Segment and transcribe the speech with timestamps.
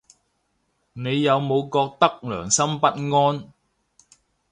[0.93, 3.53] 你有冇覺得良心不安